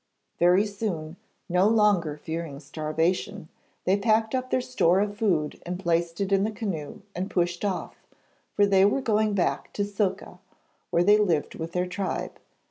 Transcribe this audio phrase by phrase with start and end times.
[0.39, 1.17] Very soon,
[1.47, 3.49] no longer fearing starvation,
[3.85, 7.63] they packed up their store of food and placed it in the canoe and pushed
[7.63, 8.07] off,
[8.55, 10.39] for they were going back to Silka
[10.89, 12.39] where they lived with their tribe.